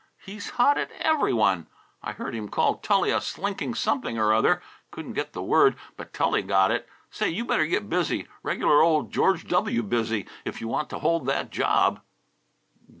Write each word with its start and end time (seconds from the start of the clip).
He's 0.25 0.49
hot 0.57 0.79
at 0.79 0.89
every 0.93 1.31
one. 1.31 1.67
I 2.01 2.13
heard 2.13 2.33
him 2.33 2.49
call 2.49 2.77
Tully 2.77 3.11
a 3.11 3.21
slinking 3.21 3.75
something 3.75 4.17
or 4.17 4.33
other; 4.33 4.59
couldn't 4.89 5.13
get 5.13 5.33
the 5.33 5.43
word, 5.43 5.75
but 5.95 6.11
Tully 6.11 6.41
got 6.41 6.71
it. 6.71 6.89
Say, 7.11 7.29
you 7.29 7.45
better 7.45 7.67
get 7.67 7.87
busy 7.87 8.27
regular 8.41 8.81
old 8.81 9.11
George 9.11 9.47
W. 9.47 9.83
Busy 9.83 10.25
if 10.43 10.59
you 10.59 10.67
want 10.67 10.89
to 10.89 10.97
hold 10.97 11.27
that 11.27 11.51
job." 11.51 12.01